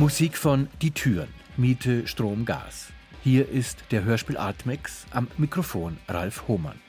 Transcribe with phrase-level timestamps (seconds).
[0.00, 1.28] Musik von Die Türen,
[1.58, 2.88] Miete, Strom, Gas.
[3.22, 6.80] Hier ist der Hörspiel Artmex am Mikrofon Ralf Hohmann.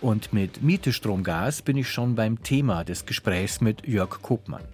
[0.00, 4.64] Und mit Miete, Strom, Gas bin ich schon beim Thema des Gesprächs mit Jörg Kopmann.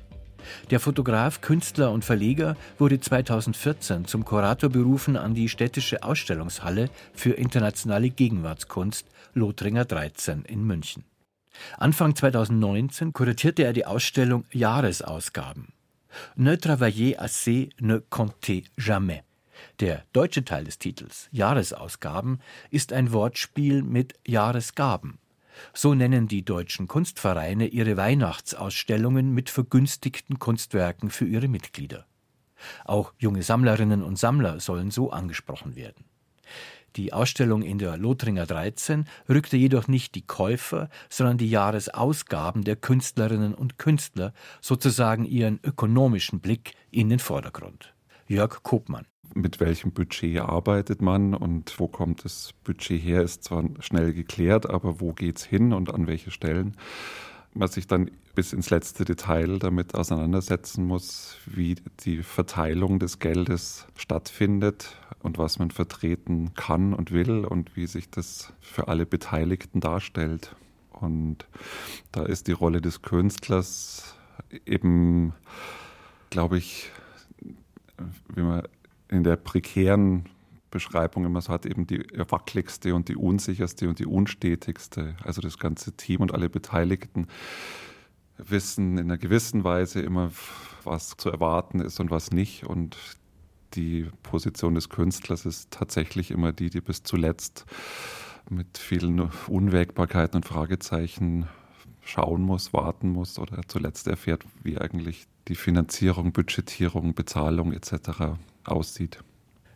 [0.70, 7.32] Der Fotograf, Künstler und Verleger wurde 2014 zum Kurator berufen an die städtische Ausstellungshalle für
[7.32, 11.04] internationale Gegenwartskunst Lothringer 13 in München.
[11.76, 15.74] Anfang 2019 kuratierte er die Ausstellung Jahresausgaben.
[16.36, 19.24] Ne travaillez assez, ne comptez jamais.
[19.80, 25.18] Der deutsche Teil des Titels, Jahresausgaben, ist ein Wortspiel mit Jahresgaben.
[25.74, 32.06] So nennen die deutschen Kunstvereine ihre Weihnachtsausstellungen mit vergünstigten Kunstwerken für ihre Mitglieder.
[32.84, 36.04] Auch junge Sammlerinnen und Sammler sollen so angesprochen werden.
[36.96, 42.76] Die Ausstellung in der Lothringer 13 rückte jedoch nicht die Käufer, sondern die Jahresausgaben der
[42.76, 47.94] Künstlerinnen und Künstler, sozusagen ihren ökonomischen Blick in den Vordergrund.
[48.26, 49.06] Jörg Kopmann.
[49.34, 54.68] Mit welchem Budget arbeitet man und wo kommt das Budget her, ist zwar schnell geklärt,
[54.68, 56.76] aber wo geht es hin und an welche Stellen?
[57.54, 63.86] Man sich dann bis ins letzte Detail damit auseinandersetzen muss, wie die Verteilung des Geldes
[63.96, 69.80] stattfindet und was man vertreten kann und will und wie sich das für alle Beteiligten
[69.80, 70.56] darstellt.
[70.90, 71.46] Und
[72.10, 74.14] da ist die Rolle des Künstlers
[74.66, 75.34] eben,
[76.30, 76.90] glaube ich,
[78.34, 78.62] wie man
[79.08, 80.28] in der prekären
[80.72, 85.14] Beschreibung immer so hat, eben die wackeligste und die unsicherste und die unstetigste.
[85.22, 87.28] Also das ganze Team und alle Beteiligten
[88.36, 90.32] wissen in einer gewissen Weise immer,
[90.82, 92.64] was zu erwarten ist und was nicht.
[92.64, 92.96] Und
[93.74, 97.64] die Position des Künstlers ist tatsächlich immer die, die bis zuletzt
[98.50, 101.46] mit vielen Unwägbarkeiten und Fragezeichen
[102.00, 108.36] schauen muss, warten muss oder zuletzt erfährt, wie eigentlich die Finanzierung, Budgetierung, Bezahlung etc.
[108.64, 109.22] aussieht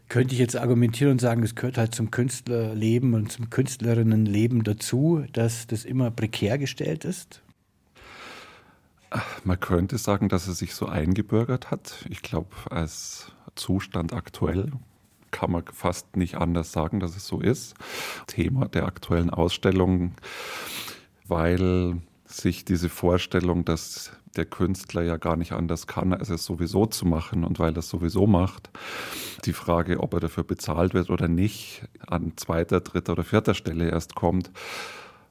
[0.08, 5.24] könnte ich jetzt argumentieren und sagen, es gehört halt zum Künstlerleben und zum Künstlerinnenleben dazu,
[5.32, 7.42] dass das immer prekär gestellt ist?
[9.44, 12.04] Man könnte sagen, dass es sich so eingebürgert hat.
[12.10, 14.72] Ich glaube, als Zustand aktuell
[15.30, 17.74] kann man fast nicht anders sagen, dass es so ist.
[18.26, 20.12] Thema der aktuellen Ausstellung,
[21.26, 21.96] weil
[22.26, 27.06] sich diese Vorstellung, dass der Künstler ja gar nicht anders kann, als es sowieso zu
[27.06, 28.70] machen und weil er es sowieso macht,
[29.44, 33.88] die Frage, ob er dafür bezahlt wird oder nicht, an zweiter, dritter oder vierter Stelle
[33.88, 34.50] erst kommt,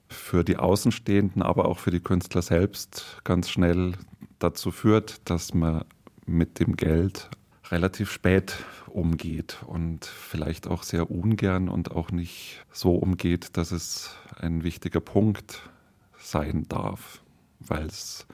[0.08, 3.94] für die Außenstehenden, aber auch für die Künstler selbst ganz schnell
[4.40, 5.84] dazu führt, dass man
[6.26, 7.30] mit dem Geld
[7.72, 8.56] relativ spät
[8.88, 15.02] umgeht und vielleicht auch sehr ungern und auch nicht so umgeht, dass es ein wichtiger
[15.02, 15.70] Punkt
[16.26, 17.22] sein darf,
[17.60, 18.26] weil es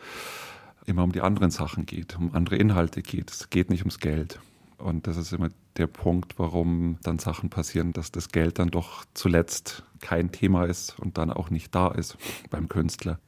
[0.86, 3.32] immer um die anderen Sachen geht, um andere Inhalte geht.
[3.32, 4.40] Es geht nicht ums Geld.
[4.78, 9.06] Und das ist immer der Punkt, warum dann Sachen passieren, dass das Geld dann doch
[9.14, 12.18] zuletzt kein Thema ist und dann auch nicht da ist
[12.50, 13.20] beim Künstler.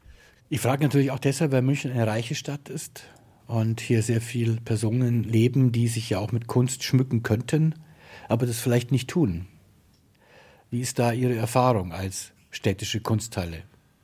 [0.49, 3.05] Ich frage natürlich auch deshalb, weil München eine reiche Stadt ist
[3.47, 7.75] und hier sehr viele Personen leben, die sich ja auch mit Kunst schmücken könnten,
[8.29, 9.47] aber das vielleicht nicht tun.
[10.69, 13.63] Wie ist da Ihre Erfahrung als städtische Kunsthalle?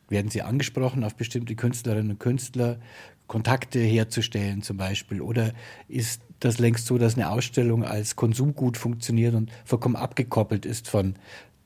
[0.10, 2.80] Werden Sie angesprochen auf bestimmte Künstlerinnen und Künstler?
[3.28, 5.22] Kontakte herzustellen zum Beispiel?
[5.22, 5.54] Oder
[5.88, 11.14] ist das längst so, dass eine Ausstellung als Konsumgut funktioniert und vollkommen abgekoppelt ist von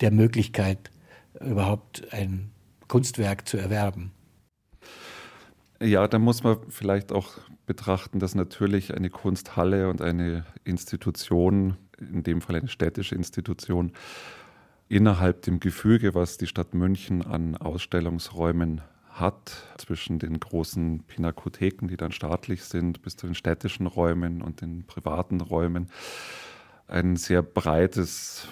[0.02, 0.92] der Möglichkeit,
[1.40, 2.52] überhaupt ein
[2.88, 4.12] Kunstwerk zu erwerben?
[5.82, 12.24] Ja, da muss man vielleicht auch betrachten, dass natürlich eine Kunsthalle und eine Institution, in
[12.24, 13.94] dem Fall eine städtische Institution,
[14.94, 21.98] innerhalb dem Gefüge, was die Stadt München an Ausstellungsräumen hat, zwischen den großen Pinakotheken, die
[21.98, 25.90] dann staatlich sind, bis zu den städtischen Räumen und den privaten Räumen,
[26.88, 28.50] ein sehr breites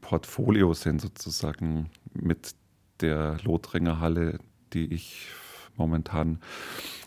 [0.00, 2.54] Portfolio sind sozusagen mit
[3.02, 4.38] der Lothringer Halle,
[4.72, 5.28] die ich
[5.76, 6.40] momentan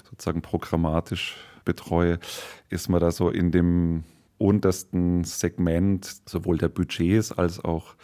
[0.10, 2.20] sozusagen programmatisch betreue,
[2.70, 4.04] ist man da so in dem
[4.38, 7.96] untersten Segment sowohl der Budgets als auch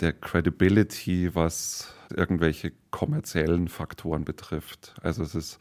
[0.00, 4.94] der Credibility, was irgendwelche kommerziellen Faktoren betrifft.
[5.02, 5.58] Also es ist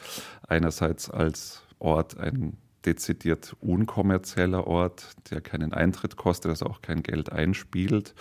[0.48, 7.32] einerseits als Ort ein dezidiert unkommerzieller Ort, der keinen Eintritt kostet, also auch kein Geld
[7.32, 8.14] einspielt.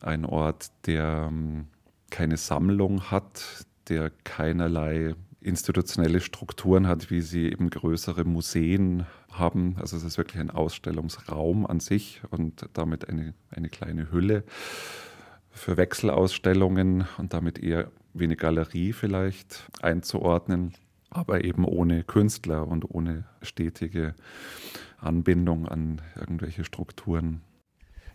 [0.00, 1.66] Ein Ort, der ähm,
[2.10, 9.76] keine Sammlung hat, der keinerlei institutionelle Strukturen hat, wie sie eben größere Museen haben.
[9.78, 14.44] Also es ist wirklich ein Ausstellungsraum an sich und damit eine, eine kleine Hülle
[15.52, 20.74] für Wechselausstellungen und damit eher wie eine Galerie vielleicht einzuordnen,
[21.10, 24.14] aber eben ohne Künstler und ohne stetige
[24.98, 27.42] Anbindung an irgendwelche Strukturen.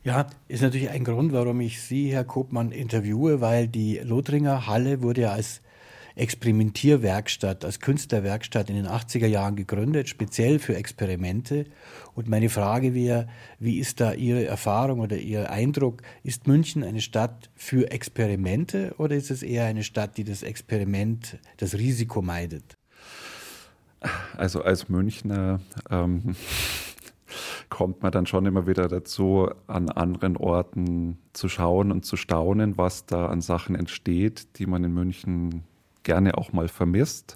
[0.03, 5.01] Ja, ist natürlich ein Grund, warum ich Sie, Herr Kopmann, interviewe, weil die Lothringer Halle
[5.01, 5.61] wurde ja als
[6.17, 11.65] Experimentierwerkstatt, als Künstlerwerkstatt in den 80er Jahren gegründet, speziell für Experimente.
[12.15, 13.27] Und meine Frage wäre,
[13.59, 16.01] wie ist da Ihre Erfahrung oder Ihr Eindruck?
[16.23, 21.37] Ist München eine Stadt für Experimente oder ist es eher eine Stadt, die das Experiment,
[21.57, 22.77] das Risiko meidet?
[24.35, 25.59] Also als Münchner
[25.89, 26.35] ähm,
[27.69, 32.77] kommt man dann schon immer wieder dazu, an anderen Orten zu schauen und zu staunen,
[32.77, 35.63] was da an Sachen entsteht, die man in München
[36.07, 37.35] gerne auch mal vermisst.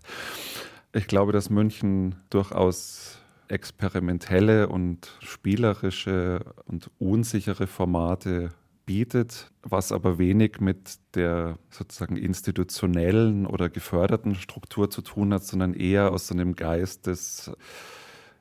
[0.93, 3.19] Ich glaube, dass München durchaus
[3.49, 8.49] experimentelle und spielerische und unsichere Formate
[8.85, 15.73] bietet, was aber wenig mit der sozusagen institutionellen oder geförderten Struktur zu tun hat, sondern
[15.73, 17.51] eher aus so einem Geist des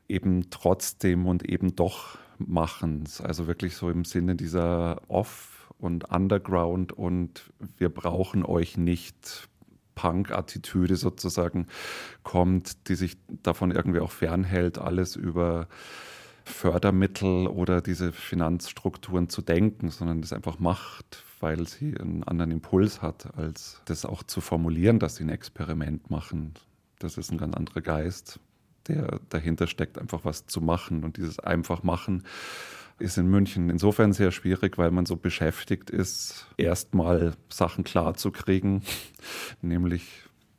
[0.08, 3.20] eben trotzdem und eben doch Machens.
[3.20, 9.48] Also wirklich so im Sinne dieser Off- und Underground und wir brauchen euch nicht
[10.00, 11.66] Punk-Attitüde sozusagen
[12.22, 15.68] kommt, die sich davon irgendwie auch fernhält, alles über
[16.44, 23.02] Fördermittel oder diese Finanzstrukturen zu denken, sondern das einfach macht, weil sie einen anderen Impuls
[23.02, 26.54] hat, als das auch zu formulieren, dass sie ein Experiment machen.
[26.98, 28.40] Das ist ein ganz anderer Geist,
[28.88, 31.04] der dahinter steckt, einfach was zu machen.
[31.04, 32.24] Und dieses einfach machen
[33.00, 38.30] ist in München insofern sehr schwierig, weil man so beschäftigt ist, erstmal Sachen klar zu
[38.30, 38.82] kriegen,
[39.62, 40.06] nämlich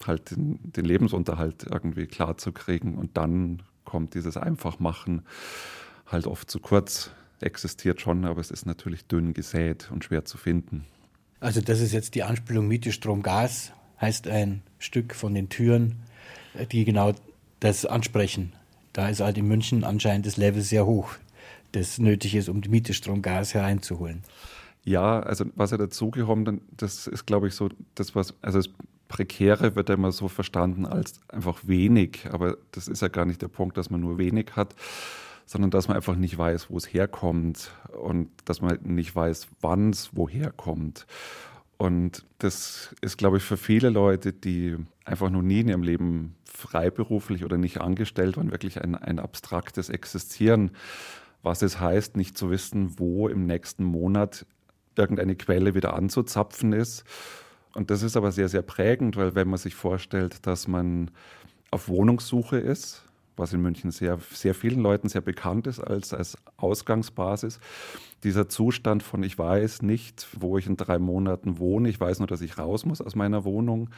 [0.05, 5.23] halt den, den, Lebensunterhalt irgendwie klar zu kriegen und dann kommt dieses Einfachmachen
[6.07, 7.11] halt oft zu kurz.
[7.39, 10.85] Existiert schon, aber es ist natürlich dünn gesät und schwer zu finden.
[11.39, 15.95] Also das ist jetzt die Anspielung Miete, Strom, Gas, heißt ein Stück von den Türen,
[16.71, 17.13] die genau
[17.59, 18.53] das ansprechen.
[18.93, 21.15] Da ist halt in München anscheinend das Level sehr hoch
[21.71, 24.23] das nötig ist, um die Miete, Strom, Gas hereinzuholen.
[24.83, 28.69] Ja, also was ja dazugekommen, das ist, glaube ich, so, das was, also das
[29.07, 33.41] Prekäre wird ja immer so verstanden als einfach wenig, aber das ist ja gar nicht
[33.41, 34.73] der Punkt, dass man nur wenig hat,
[35.45, 37.71] sondern dass man einfach nicht weiß, wo es herkommt
[38.01, 41.05] und dass man nicht weiß, wann es woher kommt.
[41.77, 46.35] Und das ist, glaube ich, für viele Leute, die einfach noch nie in ihrem Leben
[46.45, 50.71] freiberuflich oder nicht angestellt waren, wirklich ein, ein abstraktes Existieren
[51.43, 54.45] was es heißt, nicht zu wissen, wo im nächsten Monat
[54.95, 57.03] irgendeine Quelle wieder anzuzapfen ist.
[57.73, 61.11] Und das ist aber sehr, sehr prägend, weil wenn man sich vorstellt, dass man
[61.71, 63.03] auf Wohnungssuche ist,
[63.37, 67.59] was in München sehr, sehr vielen Leuten sehr bekannt ist als, als Ausgangsbasis,
[68.23, 72.27] dieser Zustand von ich weiß nicht, wo ich in drei Monaten wohne, ich weiß nur,
[72.27, 73.89] dass ich raus muss aus meiner Wohnung,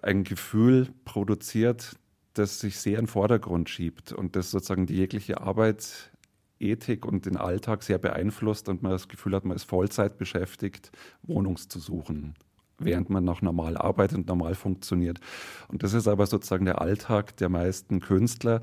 [0.00, 1.96] ein Gefühl produziert,
[2.34, 6.12] das sich sehr in den Vordergrund schiebt und das sozusagen die jegliche Arbeit
[6.60, 10.90] Ethik und den Alltag sehr beeinflusst und man das Gefühl hat, man ist Vollzeit beschäftigt,
[11.22, 12.34] Wohnungs zu suchen,
[12.78, 15.20] während man noch normal arbeitet und normal funktioniert.
[15.68, 18.62] Und das ist aber sozusagen der Alltag der meisten Künstler,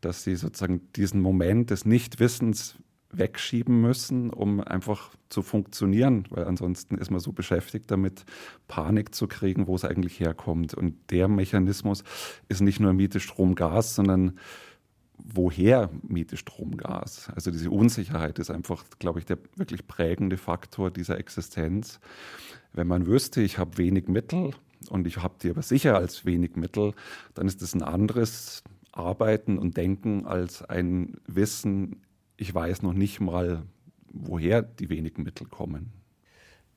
[0.00, 2.76] dass sie sozusagen diesen Moment des Nichtwissens
[3.18, 8.24] wegschieben müssen, um einfach zu funktionieren, weil ansonsten ist man so beschäftigt damit,
[8.68, 10.74] Panik zu kriegen, wo es eigentlich herkommt.
[10.74, 12.02] Und der Mechanismus
[12.48, 14.38] ist nicht nur Miete, Strom, Gas, sondern
[15.24, 17.30] woher Miete, Strom, Gas.
[17.34, 21.98] Also diese Unsicherheit ist einfach, glaube ich, der wirklich prägende Faktor dieser Existenz.
[22.72, 24.50] Wenn man wüsste, ich habe wenig Mittel
[24.90, 26.92] und ich habe die aber sicher als wenig Mittel,
[27.32, 28.62] dann ist das ein anderes
[28.92, 32.02] Arbeiten und Denken als ein Wissen,
[32.36, 33.62] ich weiß noch nicht mal,
[34.12, 35.92] woher die wenigen Mittel kommen.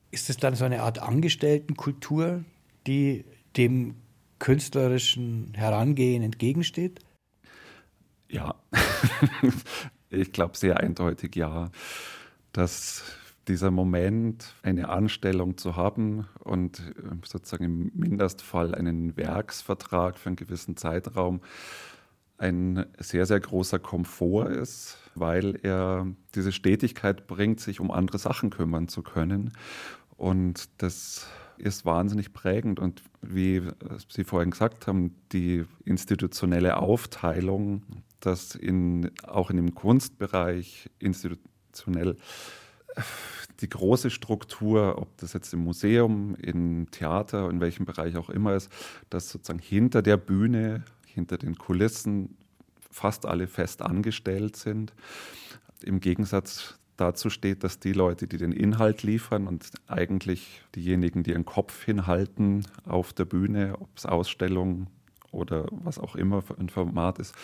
[0.09, 2.45] Ist es dann so eine Art Angestelltenkultur,
[2.87, 3.25] die
[3.57, 3.95] dem
[4.39, 7.01] künstlerischen Herangehen entgegensteht?
[8.29, 8.55] Ja,
[10.09, 11.69] ich glaube sehr eindeutig ja,
[12.51, 13.03] dass
[13.47, 20.35] dieser Moment, eine Anstellung zu haben und äh, sozusagen im Mindestfall einen Werksvertrag für einen
[20.35, 21.41] gewissen Zeitraum,
[22.37, 28.51] ein sehr, sehr großer Komfort ist, weil er diese Stetigkeit bringt, sich um andere Sachen
[28.51, 29.53] kümmern zu können.
[30.17, 32.79] Und das ist wahnsinnig prägend.
[32.79, 33.63] Und wie
[34.09, 37.81] Sie vorhin gesagt haben, die institutionelle Aufteilung,
[38.19, 42.17] dass in, auch in dem Kunstbereich institutionell
[43.59, 48.55] die große Struktur, ob das jetzt im Museum, im Theater, in welchem Bereich auch immer
[48.55, 48.71] ist,
[49.09, 52.37] dass sozusagen hinter der Bühne, hinter den Kulissen
[52.91, 54.93] fast alle fest angestellt sind.
[55.83, 61.31] Im Gegensatz dazu steht, dass die Leute, die den Inhalt liefern und eigentlich diejenigen, die
[61.31, 64.87] ihren Kopf hinhalten auf der Bühne, ob es Ausstellung
[65.31, 67.35] oder was auch immer ein Format ist,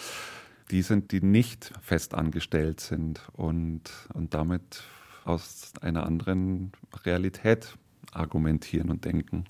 [0.72, 4.84] die sind, die nicht fest angestellt sind und, und damit
[5.26, 6.72] aus einer anderen
[7.06, 7.78] Realität
[8.12, 9.46] argumentieren und denken.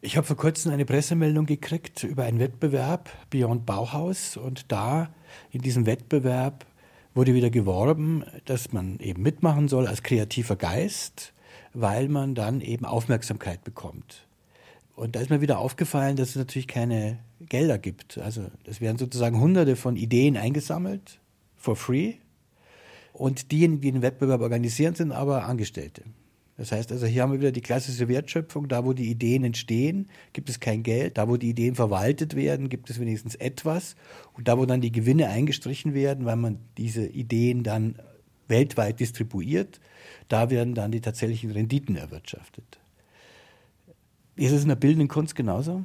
[0.00, 5.14] Ich habe vor kurzem eine Pressemeldung gekriegt über einen Wettbewerb Beyond Bauhaus und da
[5.50, 6.66] in diesem Wettbewerb
[7.14, 11.32] wurde wieder geworben, dass man eben mitmachen soll als kreativer Geist,
[11.72, 14.23] weil man dann eben Aufmerksamkeit bekommt.
[14.96, 18.18] Und da ist mir wieder aufgefallen, dass es natürlich keine Gelder gibt.
[18.18, 21.20] Also es werden sozusagen hunderte von Ideen eingesammelt,
[21.56, 22.14] for free.
[23.12, 26.02] Und diejenigen, die den Wettbewerb organisieren, sind aber Angestellte.
[26.56, 28.68] Das heißt also, hier haben wir wieder die klassische Wertschöpfung.
[28.68, 31.18] Da, wo die Ideen entstehen, gibt es kein Geld.
[31.18, 33.96] Da, wo die Ideen verwaltet werden, gibt es wenigstens etwas.
[34.34, 37.96] Und da, wo dann die Gewinne eingestrichen werden, weil man diese Ideen dann
[38.46, 39.80] weltweit distribuiert,
[40.28, 42.78] da werden dann die tatsächlichen Renditen erwirtschaftet.
[44.36, 45.84] Ist es in der bildenden Kunst genauso?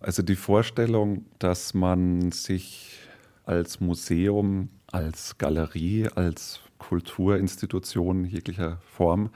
[0.00, 2.98] Also die Vorstellung, dass man sich
[3.44, 9.30] als Museum, als Galerie, als Kulturinstitution jeglicher Form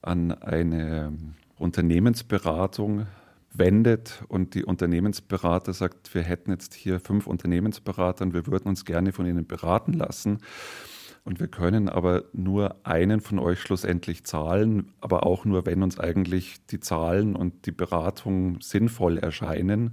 [0.00, 1.12] an eine
[1.58, 3.06] Unternehmensberatung
[3.52, 8.84] wendet und die Unternehmensberater sagt, wir hätten jetzt hier fünf Unternehmensberater und wir würden uns
[8.84, 10.38] gerne von ihnen beraten lassen.
[11.24, 16.00] Und wir können aber nur einen von euch schlussendlich zahlen, aber auch nur, wenn uns
[16.00, 19.92] eigentlich die Zahlen und die Beratung sinnvoll erscheinen,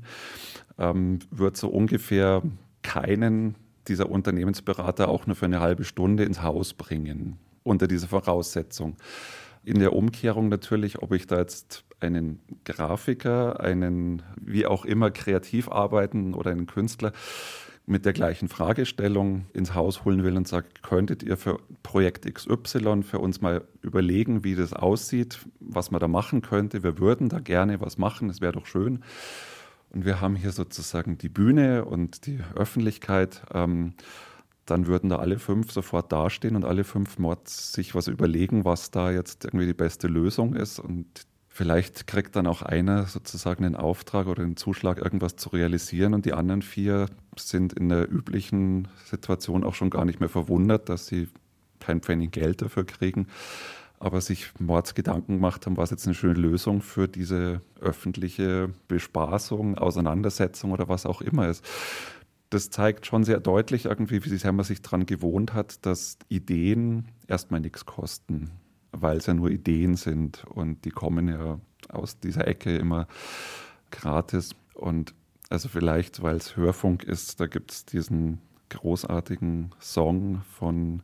[0.80, 2.42] ähm, wird so ungefähr
[2.82, 3.56] keinen
[3.88, 8.96] dieser Unternehmensberater auch nur für eine halbe Stunde ins Haus bringen, unter dieser Voraussetzung.
[9.64, 15.70] In der Umkehrung natürlich, ob ich da jetzt einen Grafiker, einen wie auch immer kreativ
[15.70, 17.12] arbeiten oder einen Künstler
[17.90, 23.02] mit der gleichen Fragestellung ins Haus holen will und sagt, könntet ihr für Projekt XY
[23.02, 26.84] für uns mal überlegen, wie das aussieht, was man da machen könnte.
[26.84, 29.04] Wir würden da gerne was machen, es wäre doch schön.
[29.90, 33.42] Und wir haben hier sozusagen die Bühne und die Öffentlichkeit.
[33.52, 33.96] Ähm,
[34.68, 38.92] dann würden da alle fünf sofort dastehen und alle fünf Mods sich was überlegen, was
[38.92, 40.78] da jetzt irgendwie die beste Lösung ist.
[40.78, 41.08] Und
[41.60, 46.14] vielleicht kriegt dann auch einer sozusagen den Auftrag oder den Zuschlag, irgendwas zu realisieren.
[46.14, 50.88] Und die anderen vier sind in der üblichen Situation auch schon gar nicht mehr verwundert,
[50.88, 51.28] dass sie
[51.82, 53.28] kein Pfennig Geld dafür kriegen
[54.02, 60.72] aber sich Mordsgedanken gemacht haben, was jetzt eine schöne Lösung für diese öffentliche Bespaßung, Auseinandersetzung
[60.72, 61.66] oder was auch immer ist.
[62.50, 67.10] Das zeigt schon sehr deutlich irgendwie, wie sehr man sich daran gewohnt hat, dass Ideen
[67.28, 68.52] erstmal nichts kosten,
[68.92, 73.08] weil es ja nur Ideen sind und die kommen ja aus dieser Ecke immer
[73.92, 74.56] gratis.
[74.74, 75.14] Und
[75.50, 81.02] also vielleicht, weil es Hörfunk ist, da gibt es diesen großartigen Song von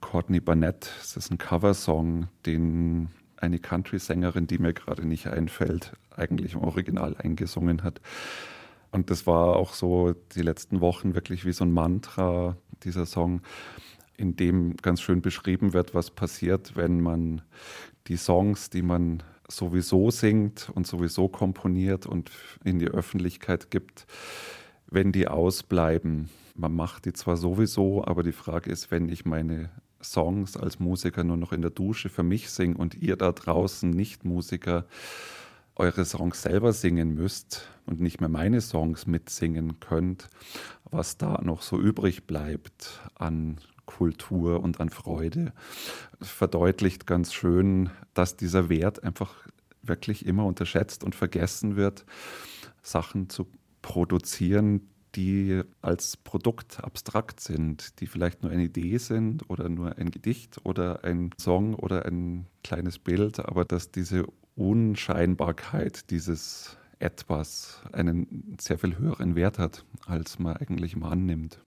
[0.00, 0.90] Courtney Barnett.
[0.98, 7.16] Das ist ein Coversong, den eine Country-Sängerin, die mir gerade nicht einfällt, eigentlich im Original
[7.16, 8.00] eingesungen hat.
[8.90, 13.42] Und das war auch so die letzten Wochen wirklich wie so ein Mantra, dieser Song,
[14.16, 17.42] in dem ganz schön beschrieben wird, was passiert, wenn man
[18.06, 22.30] die Songs, die man sowieso singt und sowieso komponiert und
[22.64, 24.06] in die Öffentlichkeit gibt,
[24.86, 26.30] wenn die ausbleiben.
[26.54, 29.70] Man macht die zwar sowieso, aber die Frage ist, wenn ich meine
[30.02, 33.90] Songs als Musiker nur noch in der Dusche für mich singe und ihr da draußen
[33.90, 34.86] Nicht-Musiker
[35.76, 40.28] eure Songs selber singen müsst und nicht mehr meine Songs mitsingen könnt,
[40.90, 45.52] was da noch so übrig bleibt an Kultur und an Freude,
[46.20, 49.34] verdeutlicht ganz schön, dass dieser Wert einfach
[49.82, 52.04] wirklich immer unterschätzt und vergessen wird,
[52.82, 53.46] Sachen zu
[53.82, 60.10] produzieren, die als Produkt abstrakt sind, die vielleicht nur eine Idee sind oder nur ein
[60.10, 64.26] Gedicht oder ein Song oder ein kleines Bild, aber dass diese
[64.56, 71.64] Unscheinbarkeit dieses etwas einen sehr viel höheren Wert hat, als man eigentlich immer annimmt.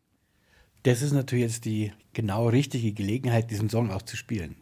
[0.87, 4.55] Das ist natürlich jetzt die genau richtige Gelegenheit, diesen Song auch zu spielen.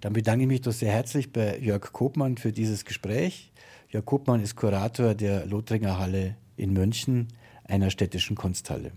[0.00, 3.50] Dann bedanke ich mich doch sehr herzlich bei Jörg Kopmann für dieses Gespräch.
[3.88, 7.26] Jörg Kopmann ist Kurator der Lothringer Halle in München
[7.64, 8.92] einer städtischen Kunsthalle.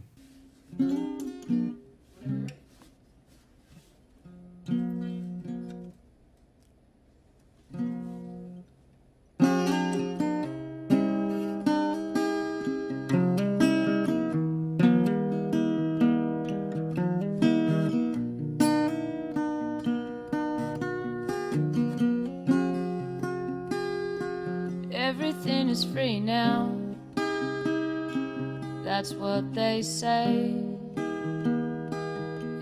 [25.10, 26.72] Everything is free now.
[28.84, 30.54] That's what they say.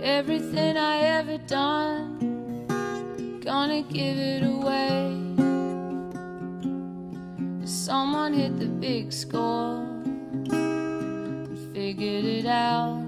[0.01, 2.69] Everything I ever done,
[3.43, 5.11] gonna give it away.
[7.65, 9.83] Someone hit the big score
[10.49, 13.06] and figured it out.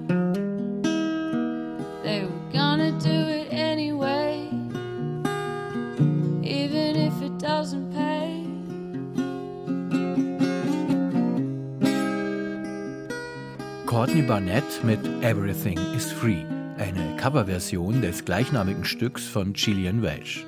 [13.99, 16.45] Courtney Barnett mit Everything is Free,
[16.77, 20.45] eine Coverversion des gleichnamigen Stücks von Gillian Welch.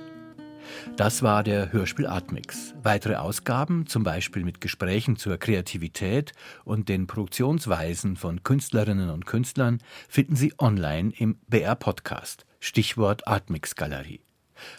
[0.95, 2.73] Das war der Hörspiel Artmix.
[2.81, 6.31] Weitere Ausgaben, zum Beispiel mit Gesprächen zur Kreativität
[6.63, 12.45] und den Produktionsweisen von Künstlerinnen und Künstlern, finden Sie online im BR Podcast.
[12.61, 14.21] Stichwort Artmix Galerie.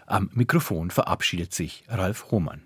[0.06, 2.62] Am Mikrofon verabschiedet sich Ralf Hohmann.